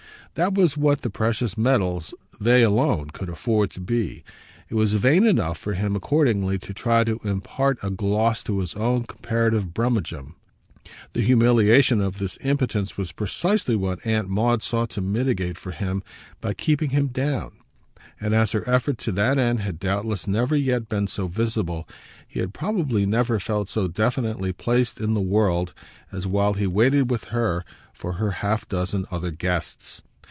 That 0.35 0.53
was 0.53 0.77
what 0.77 1.01
the 1.01 1.09
precious 1.09 1.57
metals 1.57 2.13
they 2.39 2.63
alone 2.63 3.09
could 3.09 3.27
afford 3.27 3.69
to 3.71 3.81
be; 3.81 4.23
it 4.69 4.75
was 4.75 4.93
vain 4.93 5.27
enough 5.27 5.57
for 5.57 5.73
him 5.73 5.93
accordingly 5.93 6.57
to 6.59 6.73
try 6.73 7.03
to 7.03 7.19
impart 7.25 7.77
a 7.83 7.89
gloss 7.89 8.41
to 8.43 8.59
his 8.59 8.73
own 8.75 9.03
comparative 9.03 9.73
brummagem. 9.73 10.35
The 11.11 11.21
humiliation 11.21 11.99
of 11.99 12.17
this 12.17 12.37
impotence 12.45 12.95
was 12.95 13.11
precisely 13.11 13.75
what 13.75 14.07
Aunt 14.07 14.29
Maud 14.29 14.63
sought 14.63 14.89
to 14.91 15.01
mitigate 15.01 15.57
for 15.57 15.71
him 15.71 16.01
by 16.39 16.53
keeping 16.53 16.91
him 16.91 17.07
down; 17.07 17.51
and 18.17 18.33
as 18.33 18.53
her 18.53 18.63
effort 18.69 18.97
to 18.99 19.11
that 19.11 19.37
end 19.37 19.59
had 19.59 19.79
doubtless 19.81 20.27
never 20.29 20.55
yet 20.55 20.87
been 20.87 21.07
so 21.07 21.27
visible 21.27 21.89
he 22.25 22.39
had 22.39 22.53
probably 22.53 23.05
never 23.05 23.37
felt 23.37 23.67
so 23.67 23.89
definitely 23.89 24.53
placed 24.53 24.97
in 24.97 25.13
the 25.13 25.19
world 25.19 25.73
as 26.09 26.25
while 26.25 26.53
he 26.53 26.67
waited 26.67 27.09
with 27.11 27.25
her 27.25 27.65
for 27.93 28.13
her 28.13 28.31
half 28.31 28.65
dozen 28.69 29.05
other 29.11 29.31
guests. 29.31 30.01